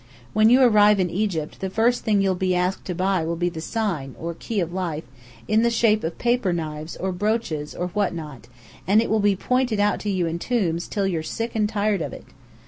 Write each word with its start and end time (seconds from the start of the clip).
When 0.33 0.49
you 0.49 0.63
arrive 0.63 0.99
in 0.99 1.11
Egypt, 1.11 1.59
the 1.59 1.69
first 1.69 2.03
thing 2.03 2.21
you'll 2.23 2.33
be 2.33 2.55
asked 2.55 2.85
to 2.85 2.95
buy 2.95 3.23
will 3.23 3.35
be 3.35 3.49
the 3.49 3.61
Sign, 3.61 4.15
or 4.19 4.33
Key 4.33 4.59
of 4.59 4.73
Life, 4.73 5.03
in 5.47 5.61
the 5.61 5.69
shape 5.69 6.03
of 6.03 6.17
paper 6.17 6.51
knives 6.51 6.95
or 6.97 7.11
brooches 7.11 7.75
or 7.75 7.89
what 7.89 8.15
not, 8.15 8.47
and 8.87 8.99
it 8.99 9.11
will 9.11 9.19
be 9.19 9.35
pointed 9.35 9.79
out 9.79 9.99
to 9.99 10.09
you 10.09 10.25
in 10.25 10.39
tombs 10.39 10.87
till 10.87 11.05
you're 11.05 11.21
tired 11.21 11.51
and 11.53 11.69
sick 11.71 12.01
of 12.01 12.13
it. 12.13 12.25